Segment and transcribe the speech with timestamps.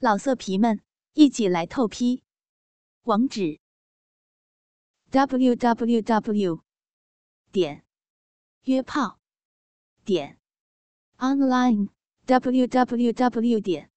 [0.00, 0.80] 老色皮们，
[1.14, 2.22] 一起来透批！
[3.02, 3.58] 网址
[5.10, 6.62] ：w w w
[7.50, 7.84] 点
[8.62, 9.18] 约炮
[10.04, 10.38] 点
[11.16, 11.88] online
[12.26, 13.90] w w w 点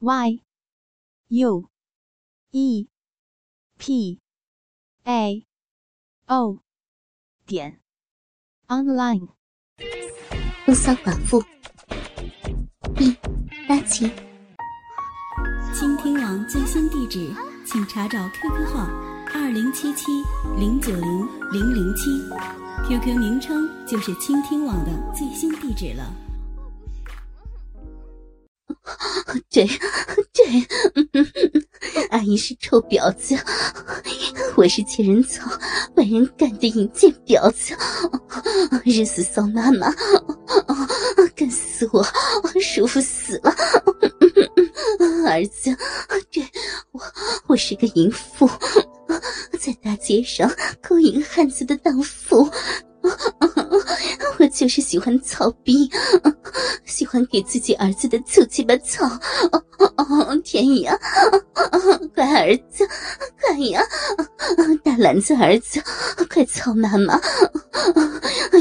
[0.00, 0.42] y
[1.28, 1.70] u
[2.50, 2.88] e
[3.78, 4.20] p
[5.04, 5.46] a
[6.26, 6.58] o
[7.46, 7.80] 点
[8.66, 9.28] online。
[10.66, 11.44] 风骚寡妇，
[12.96, 13.16] 第
[13.68, 14.31] 八集。
[15.82, 17.28] 倾听网最新地址，
[17.66, 18.88] 请查找 QQ 号
[19.34, 20.12] 二零七七
[20.56, 22.22] 零九零零零七
[22.86, 26.14] ，QQ 名称就是倾听网的最新地址了。
[29.50, 29.66] 对
[30.32, 30.64] 对，
[32.10, 33.36] 阿姨是臭婊子，
[34.56, 35.50] 我是贱人草，
[35.96, 37.74] 万人干的淫贱婊子，
[38.84, 39.92] 日死骚妈妈，
[41.34, 42.06] 干死我，
[42.62, 43.52] 舒服死了。
[45.26, 45.76] 儿子，
[46.30, 46.42] 对
[46.92, 47.00] 我，
[47.46, 48.48] 我是个淫妇，
[49.58, 50.50] 在大街上
[50.82, 52.48] 勾引汉子的荡妇。
[54.38, 55.90] 我就是喜欢操逼，
[56.84, 59.08] 喜欢给自己儿子的粗鸡巴操。
[60.44, 60.98] 天呀，
[62.14, 62.88] 乖儿子，
[63.40, 63.82] 快呀，
[64.84, 65.82] 大篮子儿子，
[66.30, 67.20] 快操妈妈，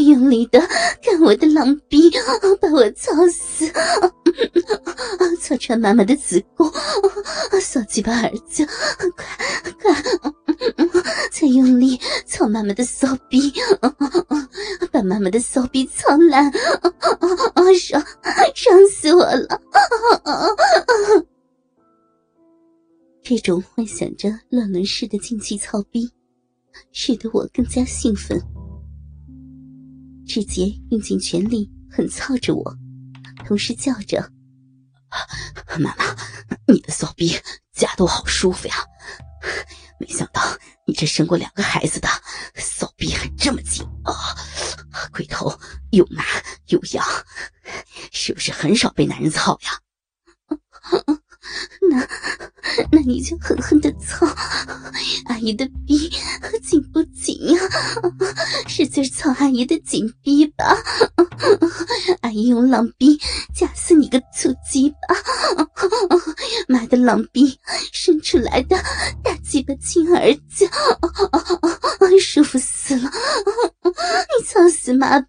[0.05, 0.59] 用力的
[1.03, 2.11] 干我的狼逼，
[2.59, 3.72] 把我操死，
[5.61, 6.67] 穿妈妈的子宫，
[7.61, 8.65] 骚鸡巴儿子，
[9.15, 9.23] 快
[9.79, 9.93] 快，
[11.31, 13.53] 再用力操妈妈的骚逼。
[14.91, 16.51] 把妈妈的骚逼操烂，
[17.79, 18.03] 爽
[18.55, 19.61] 爽死我了！
[23.21, 26.09] 这种幻想着乱伦式的禁忌操逼，
[26.91, 28.41] 使得我更加兴奋。
[30.25, 32.75] 志杰用尽全力狠操着我，
[33.45, 34.27] 同时叫着
[35.77, 36.15] ：“妈妈，
[36.67, 37.39] 你的骚逼
[37.73, 38.75] 夹得我好舒服呀！
[39.99, 40.41] 没想到
[40.87, 42.09] 你这生过两个孩子的
[42.55, 44.13] 骚逼还这么紧啊！”
[45.13, 45.59] 龟头
[45.91, 46.23] 又麻
[46.67, 47.05] 又痒，
[48.11, 49.71] 是不是很少被男人操呀？
[51.90, 52.07] 那
[52.91, 54.25] 那你就狠狠的操
[55.25, 56.09] 阿姨的逼，
[56.63, 57.59] 紧不紧呀？
[58.68, 60.78] 使劲操阿姨的紧逼吧！
[62.22, 63.19] 阿姨用狼逼
[63.53, 65.16] 夹死你个粗鸡巴！
[66.68, 67.59] 妈的狼逼
[67.91, 68.78] 生出来的
[69.24, 70.69] 大鸡巴亲儿子，
[72.19, 73.12] 舒服死了！
[74.51, 75.28] 操死妈吧！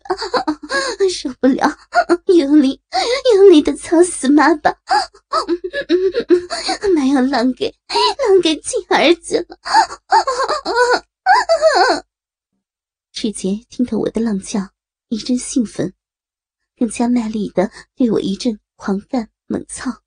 [1.08, 1.78] 受不了，
[2.26, 2.82] 用力
[3.36, 4.76] 用力的操死妈吧！
[6.96, 7.72] 妈要让给
[8.18, 9.56] 让给亲儿子了！
[13.12, 14.70] 志杰听到我的浪叫，
[15.08, 15.94] 一阵兴奋，
[16.76, 20.02] 更加卖力的对我一阵狂干猛操。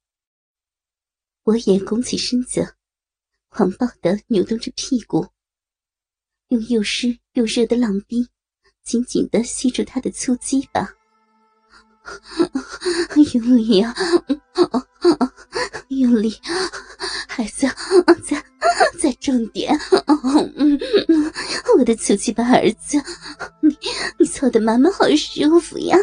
[1.44, 2.76] 我也拱起身子，
[3.48, 5.30] 狂暴的扭动着屁股，
[6.50, 8.28] 用又湿又热的浪逼
[8.86, 10.88] 紧紧的吸住他的粗鸡巴，
[13.34, 13.96] 用力啊！
[15.88, 16.40] 用力，
[17.28, 17.68] 孩子，
[18.24, 18.44] 再
[19.00, 19.76] 再重点！
[21.78, 23.02] 我的粗鸡巴儿子，
[23.62, 23.76] 你
[24.20, 25.98] 你操的妈妈好舒服呀！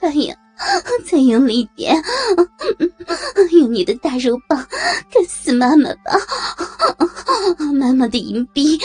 [0.00, 0.34] 快呀，
[1.04, 2.02] 再用力点！
[3.52, 4.66] 用你的大肉棒
[5.10, 6.12] 干死妈妈吧！
[7.72, 8.78] 妈妈的银币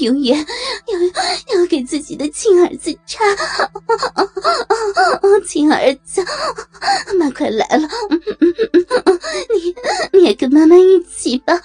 [0.00, 0.38] 永远
[0.86, 3.24] 要要给自己的亲儿子插！
[5.46, 6.24] 亲儿子，
[7.18, 7.88] 妈快来了！
[9.54, 9.74] 你
[10.18, 11.58] 你也跟妈妈一起吧，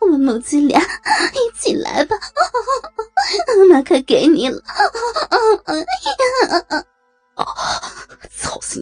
[0.00, 2.16] 我们母子俩一起来吧！
[3.70, 4.62] 妈快给你了！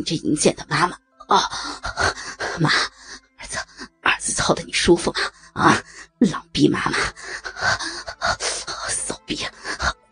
[0.09, 0.97] 这淫贱的妈妈！
[1.29, 1.51] 啊，
[2.59, 2.71] 妈，
[3.37, 3.59] 儿子，
[4.01, 5.21] 儿子操的你舒服吗？
[5.53, 5.83] 啊，
[6.19, 6.99] 浪逼妈妈，
[8.89, 9.47] 骚逼，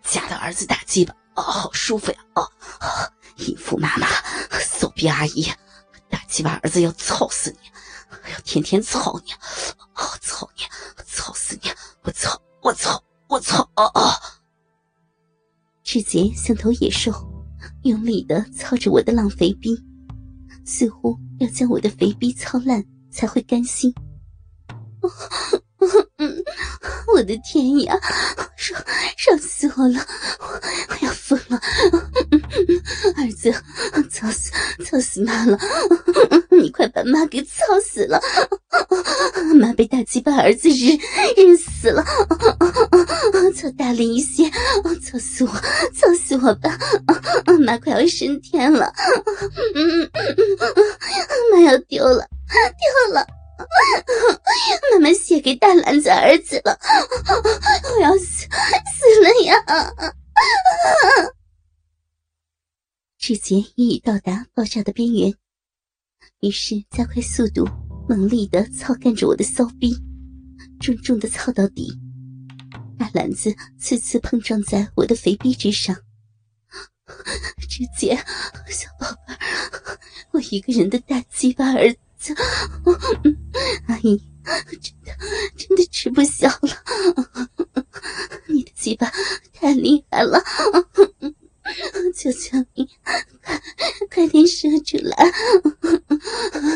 [0.05, 2.19] 夹的儿子大鸡巴，哦，好舒服呀！
[2.35, 2.47] 哦，
[3.37, 4.07] 淫妇妈妈，
[4.61, 5.51] 骚逼阿姨，
[6.11, 7.71] 大鸡巴儿子要操死你，
[8.35, 9.33] 要天天操你，
[10.21, 10.65] 操你，
[11.07, 11.71] 操死你！
[12.03, 13.63] 我操，我操，我操！
[13.77, 14.13] 哦哦，
[15.83, 17.11] 志杰像头野兽，
[17.85, 19.75] 用力的操着我的浪肥逼，
[20.67, 23.95] 似乎要将我的肥逼操烂才会甘心。
[27.15, 27.97] 我的天呀，
[28.57, 28.83] 爽
[29.17, 30.05] 爽死我了！
[30.89, 31.59] 我要疯了！
[33.17, 33.53] 儿子，
[34.11, 34.51] 操死
[34.85, 35.57] 操死妈了！
[36.51, 38.21] 你快把妈给操死了！
[39.55, 40.99] 妈被大鸡巴儿子日
[41.37, 42.05] 日死了！
[43.67, 44.49] 操大力一些！
[45.03, 45.51] 操死我！
[45.93, 46.79] 操死我吧！
[47.67, 48.93] 妈快要升天了！
[51.53, 53.27] 妈要丢了，丢了！
[54.93, 56.79] 妈妈写给大篮子儿子了，
[57.97, 59.57] 我要死死了呀！
[63.19, 65.35] 志杰已已到达爆炸的边缘，
[66.41, 67.69] 于是加快速度，
[68.09, 69.97] 猛力的操干着我的骚逼，
[70.79, 71.91] 重重的操到底。
[72.99, 75.97] 大篮子次次碰撞在我的肥逼之上。
[77.69, 78.17] 直接，
[78.69, 79.35] 小宝贝，
[80.33, 82.35] 我一个人的大鸡巴儿子，
[83.87, 84.21] 阿姨
[84.81, 85.17] 真的
[85.57, 86.85] 真的吃不消了，
[88.47, 89.13] 你的鸡巴
[89.53, 90.43] 太厉害了，
[92.15, 92.89] 求求你，
[93.45, 93.63] 快
[94.11, 95.33] 快点射出来，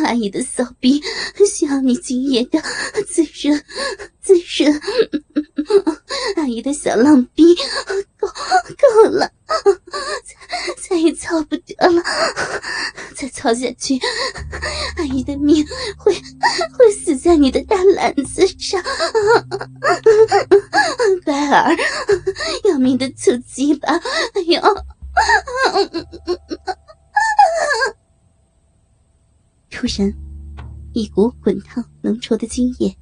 [0.05, 1.03] 阿姨的骚逼
[1.51, 2.63] 需要你精液的
[3.09, 3.65] 滋润
[4.21, 4.81] 滋润，
[6.37, 7.55] 阿姨的小浪逼
[8.19, 9.33] 够够了。
[10.23, 10.37] 再
[10.89, 12.00] 再也操不得了，
[13.15, 13.99] 再操下去，
[14.97, 15.65] 阿姨的命
[15.99, 16.15] 会
[16.79, 18.83] 会死在你的大篮子上。
[21.25, 21.77] 乖儿，
[22.65, 23.89] 要命的刺激吧！
[24.35, 24.61] 哎呦！
[29.71, 30.13] 突然，
[30.95, 32.97] 一股滚烫浓稠的精液，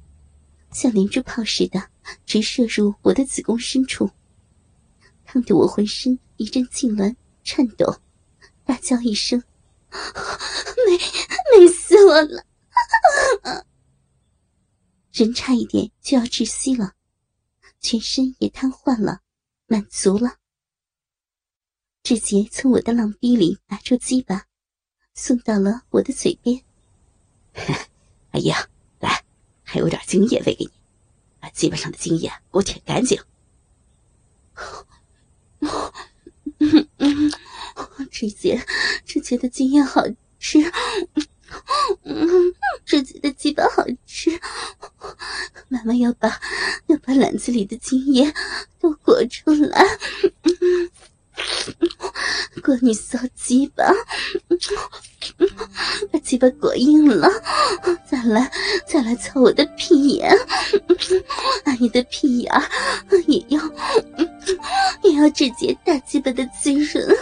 [0.71, 1.81] 像连珠炮似的
[2.25, 4.09] 直射入我的子宫深处。
[5.25, 7.95] 烫得我浑身一阵痉挛、颤抖，
[8.69, 9.43] 大叫一声
[10.85, 10.95] ：“美
[11.57, 12.45] 美死我了！”
[15.11, 16.93] 人差一点就要窒息了，
[17.79, 19.21] 全身也瘫痪了，
[19.65, 20.35] 满足了。
[22.03, 24.45] 志杰从我的浪逼里拿出鸡巴，
[25.15, 26.63] 送到了我的嘴边。
[28.29, 28.51] 阿姨，
[28.99, 29.25] 来，
[29.63, 30.71] 还有点精液喂给你，
[31.39, 33.19] 把鸡巴上的精液给我舔干净。
[36.59, 37.31] 嗯嗯，
[38.11, 38.59] 志杰，
[39.05, 40.03] 志杰的经验好
[40.39, 40.59] 吃，
[42.03, 42.53] 嗯，
[42.85, 44.31] 志杰的鸡巴好吃，
[45.67, 46.29] 妈妈要把
[46.87, 48.33] 要把篮子里的精液
[48.79, 49.85] 都裹出来，
[52.63, 53.83] 裹你骚鸡巴，
[56.11, 57.29] 把鸡巴裹硬了，
[58.09, 58.51] 再来
[58.87, 60.35] 再来操我的屁眼，
[61.65, 62.51] 阿姨的屁眼
[63.27, 63.61] 也要。
[65.03, 67.17] 也要直接大鸡巴的滋润。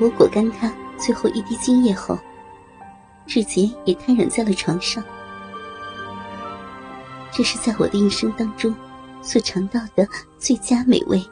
[0.00, 2.18] 我裹干他最后一滴精液后，
[3.26, 5.02] 志杰也瘫软在了床上。
[7.32, 8.74] 这是在我的一生当中
[9.22, 10.06] 所尝到的
[10.38, 11.22] 最佳美味、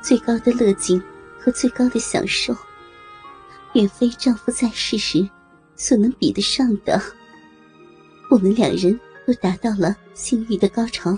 [0.00, 1.02] 最高的乐境
[1.40, 2.56] 和最高的享受，
[3.74, 5.28] 远非丈夫在世时
[5.76, 7.00] 所能比得上的。
[8.30, 11.16] 我们两人都达到了性欲的高潮，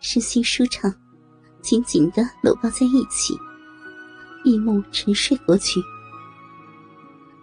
[0.00, 0.92] 身心舒畅，
[1.62, 3.34] 紧紧的搂抱在一起，
[4.44, 5.80] 一目沉睡过去。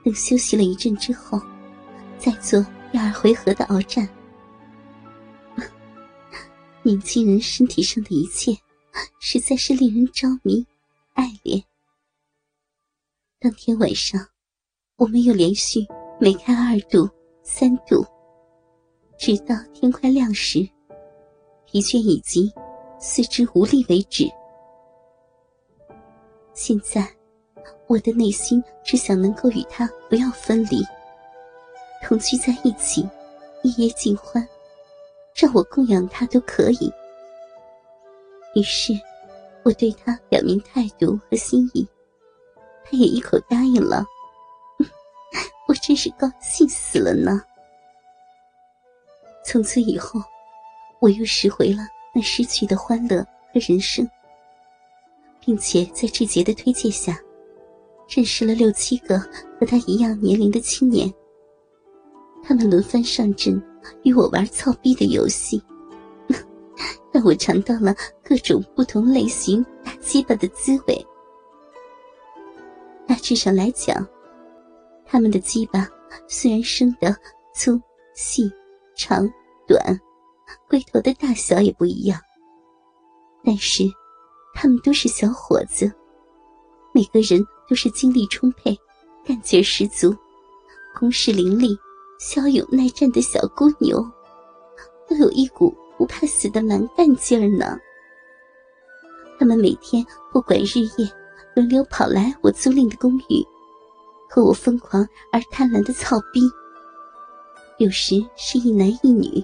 [0.03, 1.41] 等休息了一阵之后，
[2.17, 4.07] 再做第二回合的鏖战。
[6.83, 8.57] 年轻人身体上的一切，
[9.19, 10.65] 实在是令人着迷、
[11.13, 11.61] 爱恋。
[13.39, 14.19] 当天晚上，
[14.95, 15.85] 我们又连续
[16.19, 17.09] 每开二度、
[17.43, 18.05] 三度。
[19.17, 20.59] 直到天快亮时，
[21.65, 22.49] 疲倦已极，
[22.99, 24.25] 四肢无力为止。
[26.61, 27.07] 现在，
[27.87, 30.85] 我的内心只想能够与他不要分离，
[32.03, 33.07] 同居在一起，
[33.63, 34.45] 一夜尽欢，
[35.33, 36.91] 让我供养他都可以。
[38.55, 38.91] 于是，
[39.63, 41.87] 我对他表明态度和心意，
[42.83, 44.05] 他也一口答应了。
[45.65, 47.41] 我真是高兴死了呢。
[49.45, 50.19] 从此以后，
[50.99, 54.05] 我又拾回了那失去的欢乐和人生，
[55.39, 57.19] 并且在志杰的推荐下，
[58.07, 59.17] 认识了六七个
[59.59, 61.11] 和他一样年龄的青年。
[62.43, 63.61] 他们轮番上阵，
[64.03, 65.61] 与我玩操逼的游戏，
[67.11, 71.05] 让我尝到了各种不同类型打鸡巴的滋味。
[73.07, 74.07] 大致上来讲，
[75.05, 75.87] 他们的鸡巴
[76.27, 77.15] 虽然生得
[77.53, 77.79] 粗
[78.13, 78.51] 细
[78.95, 79.29] 长。
[79.67, 79.99] 短，
[80.67, 82.19] 龟头的大小也不一样。
[83.43, 83.83] 但是，
[84.61, 85.89] 他们都是小伙子，
[86.91, 88.77] 每个人都是精力充沛、
[89.25, 90.13] 干劲十足、
[90.99, 91.79] 攻势凌厉、
[92.19, 94.05] 骁勇耐战的小姑牛，
[95.07, 97.79] 都有一股不怕死的蛮干劲儿呢。
[99.39, 101.09] 他们每天不管日夜，
[101.55, 103.41] 轮流跑来我租赁的公寓，
[104.29, 106.41] 和我疯狂而贪婪的操逼。
[107.77, 109.41] 有时是一男一女。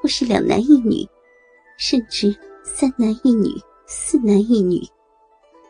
[0.00, 1.08] 或是两男一女，
[1.78, 3.50] 甚至三男一女、
[3.94, 4.80] 四男一女，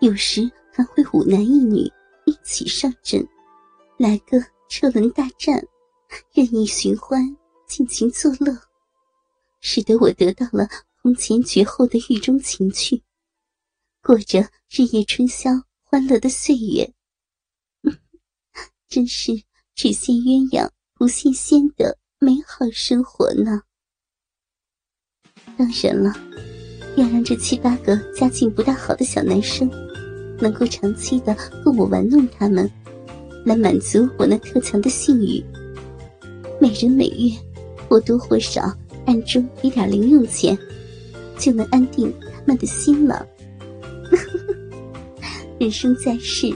[0.00, 1.90] 有时还会五男一女
[2.24, 3.26] 一起上阵。
[3.98, 5.66] 来个车轮大战，
[6.32, 7.36] 任意寻欢，
[7.66, 8.56] 尽情作乐，
[9.60, 10.68] 使得我得到了
[11.02, 13.02] 空前绝后的狱中情趣，
[14.00, 15.50] 过着日夜春宵、
[15.82, 16.92] 欢乐的岁月。
[18.88, 19.32] 真是
[19.74, 23.62] 只羡鸳鸯不羡仙的美好生活呢。
[25.58, 26.14] 当然了，
[26.96, 29.70] 要让这七八个家境不大好的小男生
[30.38, 31.34] 能够长期的
[31.64, 32.70] 供我玩弄他们，
[33.44, 35.42] 来满足我那特强的性欲，
[36.60, 37.30] 每人每月
[37.88, 38.74] 或多或少
[39.06, 40.56] 暗中给点零用钱，
[41.38, 43.26] 就能安定他们的心了。
[45.58, 46.52] 人生在世，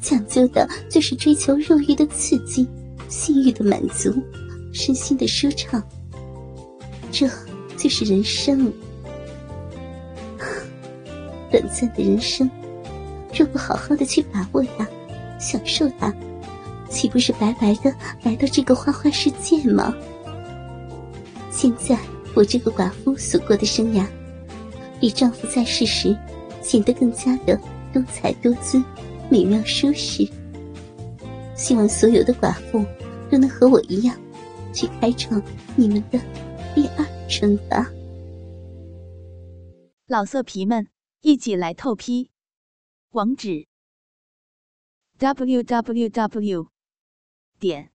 [0.00, 2.66] 讲究的就是追求肉欲的刺激、
[3.08, 4.14] 性欲的满足、
[4.72, 5.82] 身心的舒畅。
[7.10, 7.28] 这。
[7.74, 8.72] 就是人生，
[11.52, 12.50] 短暂的人生，
[13.32, 14.88] 若不好好的去把握它、
[15.38, 16.12] 享受它，
[16.88, 17.94] 岂不是白白的
[18.24, 19.94] 来到这个花花世界吗？
[21.50, 21.96] 现在
[22.34, 24.06] 我这个寡妇所过的生涯，
[24.98, 26.16] 比丈夫在世时
[26.62, 27.56] 显得更加的
[27.92, 28.82] 多彩多姿、
[29.30, 30.26] 美妙舒适。
[31.54, 32.84] 希望所有的寡妇
[33.30, 34.16] 都能和我一样，
[34.72, 35.40] 去开创
[35.76, 36.18] 你们的
[36.74, 37.06] 第二。
[37.28, 37.90] 春吧，
[40.06, 40.86] 老色皮们
[41.22, 42.32] 一起来透批，
[43.10, 43.68] 网址
[45.18, 46.72] ：w w w
[47.60, 47.92] 点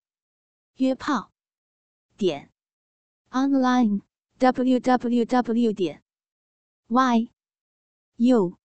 [0.76, 1.34] 约炮
[2.16, 2.54] 点
[3.30, 4.02] online
[4.38, 6.02] w w w 点
[6.88, 7.30] y
[8.16, 8.58] u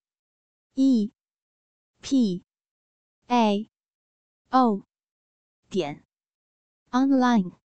[0.74, 1.12] e
[2.00, 2.44] p
[3.26, 3.68] a
[4.50, 4.86] o
[5.68, 6.04] 点
[6.92, 7.61] online。